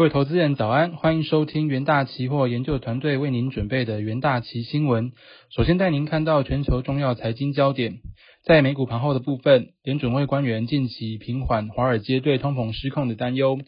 [0.00, 5.12] 各位投资人早安，欢迎收听元大期货研究团队为您准备的元大期新闻。
[5.54, 7.98] 首先带您看到全球重要财经焦点，
[8.42, 13.58] 在美股盘后的部分，联准会官员近期平缓华尔街对通膨失控的担忧。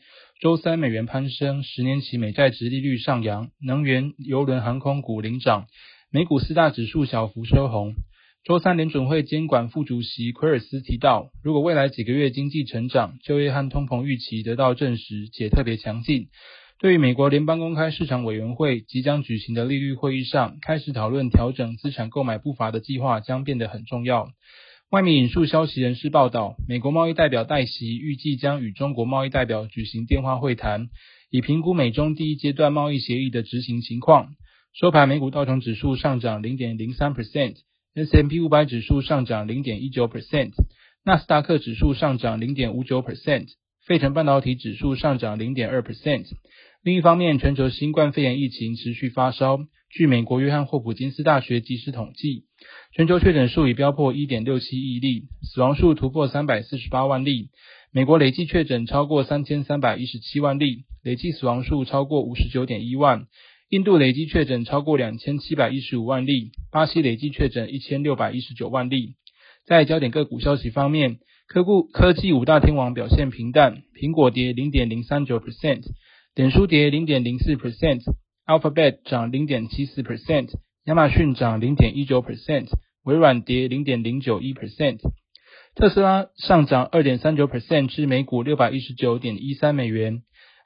[0.41, 5.67] 周三美元攀升，十年期美债值利率上扬，能源、邮轮、航空股领涨，
[6.11, 7.93] 美股四大指数小幅收红。
[8.45, 16.27] 周三，联准会监管副主席奎尔斯提到，如果未来几个月经济成长、就业和通膨预期得到证实且特别强劲，
[16.81, 24.29] 对于美国联邦公开市场委员会即将举行的利率会议上开始讨论调整资产购买步伐的计划将变得很重要。
[24.91, 30.89] 外媒引述消息人士报道，美国贸易代表戴奇预计将与中国贸易代表举行电话会谈，
[31.31, 34.35] 以评估美中第一阶段贸易协议的执行情况。
[34.75, 37.55] 收盘，美股道琼指数上涨零点零三 percent。
[37.95, 40.53] S&P 五百指数上涨零点一九 percent，
[41.05, 43.49] 纳斯达克指数上涨零点五九 percent，
[43.87, 46.25] 费城半导体指数上涨零点二 percent。
[46.83, 49.59] 另一方面，全球新冠肺炎疫情持续发烧。
[49.91, 52.47] 据美国约翰霍普金斯大学即时统计，
[52.97, 57.51] 全球确诊数已飙破一点六七亿例，死亡数突破三百四十八万例。
[57.93, 63.27] 美国累计确诊超过三千三百一十七万例，累计死亡数超过五十九点一万。
[63.69, 69.17] 印度累计确诊超过两千七百一十五万例，巴西累计确诊一千六百一十九万例。
[69.67, 75.83] 在焦点个股消息方面，科股科技五大天王表现平淡，苹果跌零点零三九 percent，
[76.35, 80.49] 脸书跌零点零四 percent，Alphabet 涨零点七四 percent，
[80.87, 82.69] 亚马逊涨零点一九 percent，
[83.05, 84.99] 微软跌零点零九一 percent，
[85.75, 90.23] 特斯拉上涨二点三九 percent 至每股六百一十九点一三美元。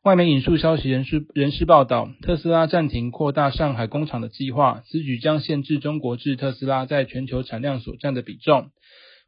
[0.06, 8.70] 外媒引述消息人士人士报道，特斯拉暂停扩大上海工厂的计划，此举将限制中国制特斯拉在全球产量所占的比重。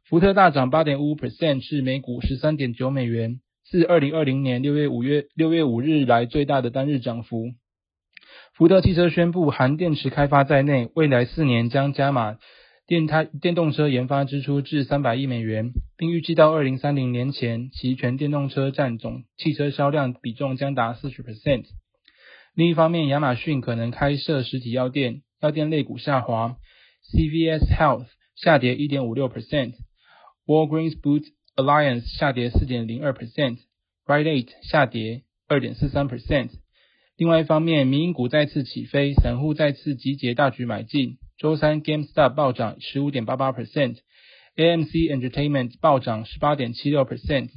[0.07, 7.49] 福特大涨八点五 percent 至每股十三点九美元，自二零二零年六月五月六月五日来最大的单日涨幅。
[8.53, 12.37] 福特汽车宣布，含电池开发在内，未来四年将加码。
[12.89, 21.65] 电胎电动车研发支出至三百亿美元，并预计到二零三零年前，其全电动车占总汽车销量比重将达四十 percent。
[22.55, 26.55] 另一方面，亚马逊可能开设实体药店，药店类股下滑
[27.13, 36.49] ，CVS Health 下跌一点五六 percent，Walgreens Boots Alliance 下跌四点零二 percent，Rite Aid 下跌二点四三 percent。
[37.17, 41.19] 另外一方面，民营股再次起飞，散户再次集结大举买进。
[41.39, 47.47] 周三，GameStop 暴涨十五点八八 percent，AMC Entertainment 暴涨十八点七六 percent。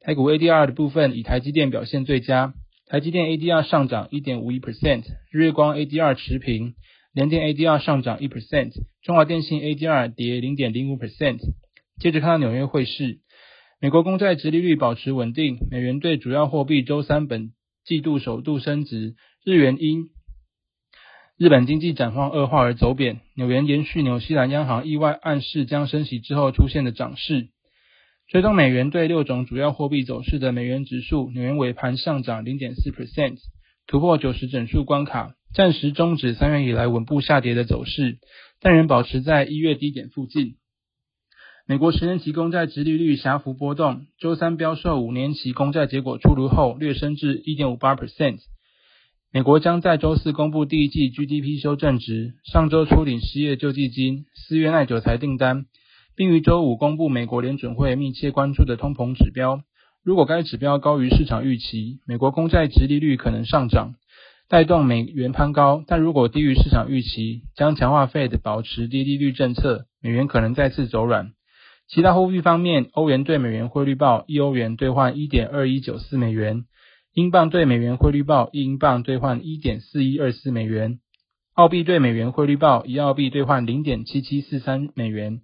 [0.00, 2.54] 台股 ADR 的部分以台积电表现最佳，
[2.86, 6.72] 台积电 ADR 上涨一点五一 percent，日月光 ADR 持平，
[7.12, 11.38] 联电 ADR 上涨一 percent，中华电信 ADR 跌零点零五 percent。
[12.00, 13.18] 接着看到纽约汇市，
[13.78, 17.50] 美国公债殖利率保持稳定，美元对主要货币周三本
[17.84, 20.06] 季度首度升值，日元因
[21.42, 27.48] 日本经济展望恶化而走贬，纽元延续纽西兰央行意外暗示将升息之后出现的涨势。
[28.28, 33.38] 追踪美元对六种主要货币走势的美元指数，纽元尾盘上涨零点四 percent，
[33.88, 38.18] 突破九十整数关卡，暂时终止三月以来稳步下跌的走势，
[38.60, 40.54] 但仍保持在一月低点附近。
[41.66, 48.38] 美国十年期公债直利率狭幅波动，周三标售五年期公债结果出炉后略升至一点五八 percent。
[49.34, 55.64] 美国将在周四公布第一季 GDP 修正值，上周初领失业救济金，四月耐久材订单，
[56.14, 59.62] 并于周五公布美国联准会密切关注的通膨指标。
[60.04, 63.94] 如果该指标高于市场预期，美国公债直利率可能上涨，
[64.50, 71.30] 带动美元攀高；但如果低于市场预期，将强化 Fed 保持低利率政策，美元可能再次走软。
[71.88, 76.64] 其他货币方面，欧元对美元汇率报一欧元兑换一点二一九四美元。
[77.14, 80.98] 英镑对美元汇率报一英镑兑换一点四一二四美元，
[81.52, 85.42] 澳币对美元汇率报一澳币兑换零点七七四三美元，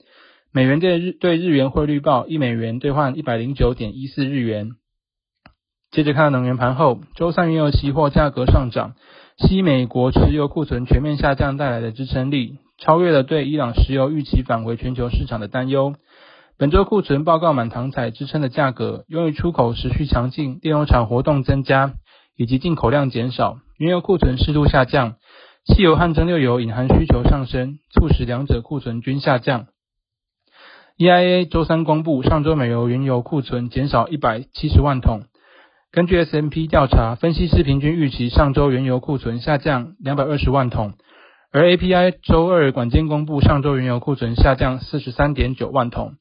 [0.51, 4.77] 美元对日对日元汇率报一美元兑换一百零九点一四日元。
[5.91, 8.95] 接着看能源盘后，周三原油期货价格上涨，
[9.37, 15.97] 西美国石油库存全面下降带来的支撑力，超越了对伊朗石油预期返回全球市场的担忧。
[16.59, 21.95] 本周库存报告满堂彩支撑的价格，由于出口持续强劲、炼油厂活动增加
[22.37, 25.15] 以及进口量减少，原油库存适度下降。
[25.65, 29.67] 汽油和蒸馏油隐含需求上升，促使两者库存均下降。
[30.97, 35.27] EIA 周三公布，上周美油原油库存减少一百七十万桶。
[35.93, 40.95] 根据 S&P 调查，分析师平均预期上周原油库存下降两百二十万桶，
[41.53, 46.15] 而 API 周二晚间公布，上周原油库存下降四十三点九万桶。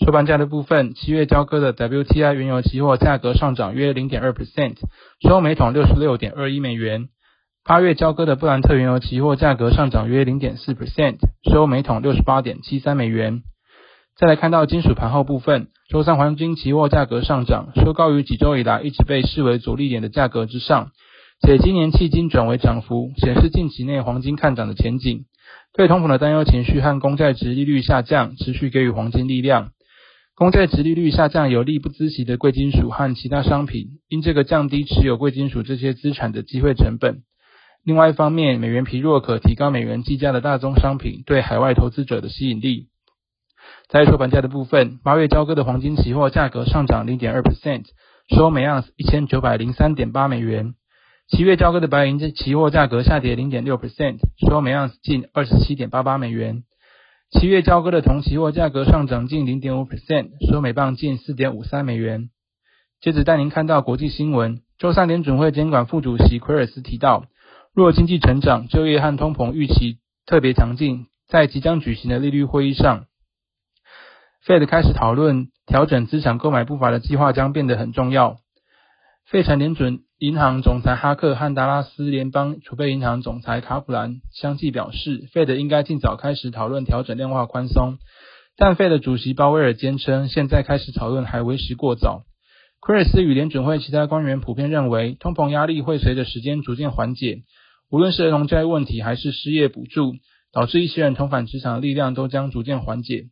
[0.00, 4.74] 收盘价的部分，七月交割的 WTI 原油期货价格上涨约零点二 percent，
[5.20, 7.08] 收每桶六十六点二一美元。
[7.64, 11.18] 八月交割的布兰特原油期货价格上涨约零点四 percent，
[11.48, 13.42] 收每桶六十八点七三美元。
[14.16, 20.90] 再来看到金属盘后部分，周三黄金期货价格上涨，收高于几周以来一直被视为阻力点的价格之上，
[21.46, 25.26] 且今年迄今转为涨幅，显示近期内黄金看涨的前景。
[25.72, 29.70] 对通膨的担忧情绪和公债值利率下降，持续给予黄金力量。
[30.36, 37.22] 公债殖利率下降有利不孳息的贵金属和其他商品，因这个降低持有贵金属这些资产的机会成本。
[37.84, 42.88] 另外一方面，美元疲弱可提高美元计价的大宗商品对海外投资者的吸引力。
[43.88, 47.84] 在收盘价的部分，八月交割的黄金期货价格上涨零点二 percent，
[48.28, 50.74] 收每盎司一千九百零三点八美元。
[51.28, 54.16] 七月交割的白银期货价格下跌零点六 percent，
[54.48, 56.64] 收每盎司近二十七点八八美元。
[57.34, 62.30] 七月交割的铜期货价格上涨近零点五 percent，收每磅近四点五三美元。
[63.00, 67.26] 接着带您看到国际新闻，周三联准会监管副主席奎尔斯提到，
[67.74, 73.06] 若经济成长、就业和通膨预期特别强劲，在即将举行的利率会议上
[74.46, 78.36] ，Fed 开始讨论调整资产购买步伐的计划将变得很重要。
[79.26, 87.98] 费城联准银行总裁哈克和达拉斯联邦储备银行总裁卡普兰相继表示，Fed 应该尽早开始讨论调整量化宽松。
[88.56, 92.22] 但 Fed 主席鲍威尔坚称，现在开始讨论还为时过早。
[92.78, 97.42] 奎尔斯与联准会其他官员普遍认为，通膨压力会随着时间逐渐缓解。
[97.90, 100.12] 无论是儿童教育问题还是失业补助，
[100.52, 103.24] 导致一些人重返职场的力量都将逐渐缓解。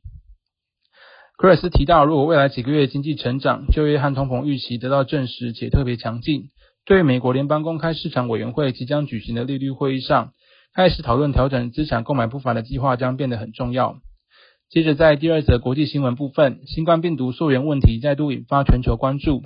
[1.39, 6.49] 奎尔斯提到，如果未来几个月经济成长、就业和通膨预期得到证实且特别强劲，
[6.85, 10.33] 对美国联邦公开市场委员会即将举行的利率会议上，
[10.75, 13.99] 开始讨论调整资产购买步伐的计划将变得很重要。
[14.69, 19.43] 接着，在第二则国际新闻部分，新冠病毒溯源问题再度引发全球关注。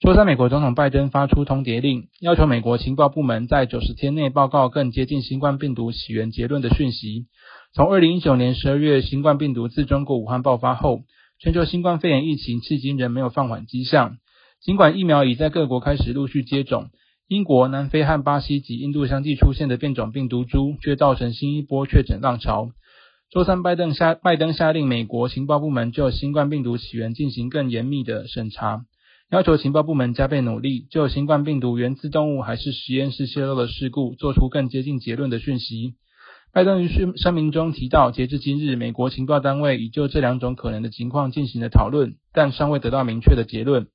[0.00, 7.26] 周三，美国总统拜登发出通牒令，要求美国情报部门在九十天内报告更接近新冠病毒起源结论的讯息。
[7.74, 11.02] 从二零一九年十二月新冠病毒自中国武汉爆发后，
[11.38, 14.16] 全球新冠肺炎疫情至今仍没有放缓迹象，
[14.62, 16.90] 尽管疫苗已在各国开始陆续接种，
[17.28, 22.70] 英国、南非和巴西及印度相继出现的变种病毒株却造成新一波确诊浪潮。
[23.30, 28.82] 周三，拜登下拜登下令美国情报部门就新冠病毒起源进行更严密的审查，
[29.30, 35.94] 要求情报部门加倍努力，就新冠病毒源自动物还是实验室泄露的事故做出更接近结论的讯息。
[36.52, 43.86] 拜登于声明中提到，截至今日，美国情报单位已就这两种可能的情况进行了讨论，但尚未得到明确的结论。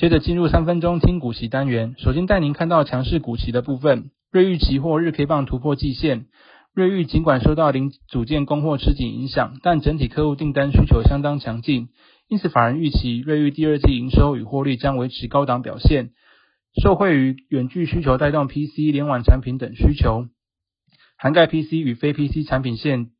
[0.00, 4.10] 接着进入三分钟听股息单元，首先带您看到强势股息的部分。
[4.32, 6.24] 瑞昱期货日 K 棒突破季线，
[6.72, 11.90] 瑞昱尽管受到零组件供货吃紧影响，但整体客户订单需求相当强劲，
[12.28, 16.12] 因此法人预期瑞昱第二季营收与获利将维持高档表现，
[16.82, 20.28] 受惠于远距需求带动 PC 联网产品等需求。
[21.18, 23.10] 涵盖 PC 与非 PC 产品线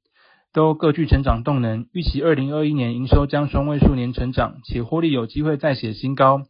[0.54, 6.46] 都各具成长动能，预期二零二一年营收将双位数年成长，且获利有机会再写新高。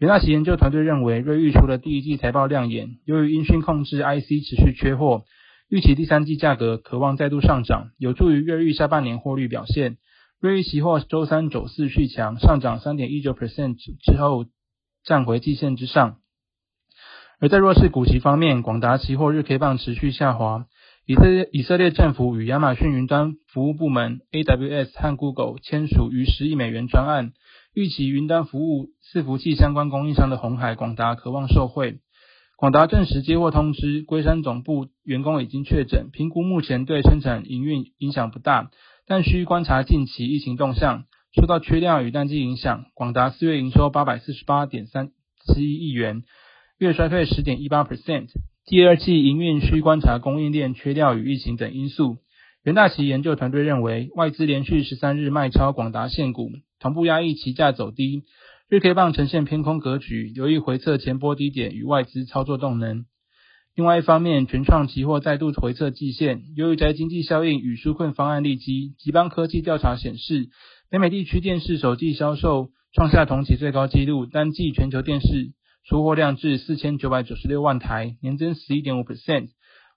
[0.00, 5.22] 元大旗研究团队认为，瑞昱除了第一季财报亮眼，由于音讯控制 IC 持续缺货，
[5.68, 9.98] 预期第三季价格可望再度上涨，有助于瑞昱下半年获利表现。
[10.40, 14.46] 瑞昱期货周三走势续强，上涨三点一九 percent 之后
[15.04, 16.16] 站回季线之上。
[17.38, 20.66] 而在弱势股息方面，广达期货日 K 棒持续下滑。
[21.06, 27.32] 以色列以色列政府与亚马逊云端服务部门 AWS 和 Google 签署逾十亿美元专案，
[27.74, 31.98] 预期云端服务伺服器相关供应商的红海、广达渴望受惠。
[32.56, 38.70] 广达证实接获通知，龟山总部员工已经确诊，评估目前对生产营运影响不大，
[39.08, 41.04] 但需观察近期疫情动向。
[41.34, 45.10] 受到缺料与淡季影响，广达四月营收八百四十八点三
[45.44, 46.22] 七亿元，
[46.78, 48.28] 月衰退十点一八 percent。
[48.64, 52.18] 第二季营运需观察供应链缺料与疫情等因素。
[52.64, 56.48] 元大旗研究团队认为，外资连续十三日卖超广达现股，
[56.80, 58.22] 同步压抑期价走低，
[58.70, 63.04] 日 K 棒呈现偏空格局，留意回测前波低点与外资操作动能。
[63.74, 70.48] 另外一方面，全创期货再度回测季线，由于在经济效应与纾困方案利基，吉邦科技调查显示，
[70.90, 75.52] 北美地区电视首季销售创下同期最高纪录，单季全球电视。
[75.86, 79.48] 出货量至四千九百九十六万台，年增十一点五 percent。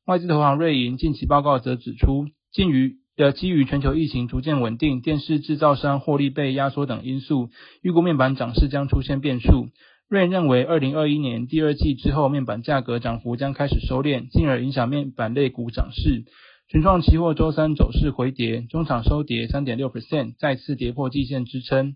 [0.06, 7.50] 外资投行瑞银近期报告则指出，鉴于呃基于全球疫情逐渐稳定、电视制造商获利被压缩等因素，
[7.82, 9.70] 预估面板涨势将出现变数。
[10.10, 16.24] 瑞银认为，二零二一年第二季之后，面板价格涨幅将开始收敛，进而影响面板类股涨势。
[16.70, 21.96] 群创期货周三走势回跌，中场收跌三点六 percent，再次跌破季线支撑。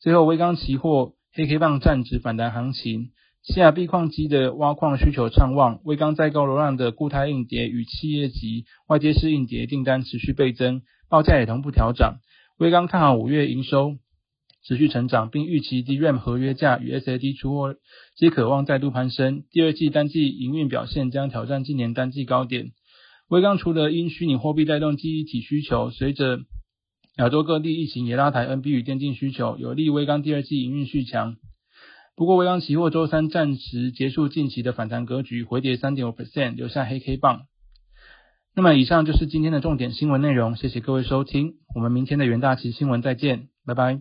[0.00, 3.10] 最后，微钢期货黑 K 棒站直反弹行情，
[3.46, 12.20] 西亚币矿机的挖矿需求畅旺，微刚在高流量的固态硬碟与企业级外接式硬碟订单持续倍增，报价也同步调涨。
[12.58, 13.96] 微刚看好五月营收
[14.64, 17.74] 持续成长，并预期 DRAM 合约价与 SAD 出货
[18.16, 22.72] 皆渴望再度攀升，第二季单季营运表现将挑战今年单季高点。
[23.28, 26.38] 微刚除了因虚拟货币带动记忆体需求，随着
[27.18, 31.36] 亚洲各地疫情也拉抬 NB 与电竞需求，有利微刚第二季营运续强。
[32.16, 37.42] 不过微刚期货周三暂时结束近期的反弹格局，回跌三点五 percent，留下黑 K 棒。
[38.54, 44.00] 那么以上就是今天的重点新闻内容，谢谢各位收听，我们明天的元大旗新闻再见，拜拜。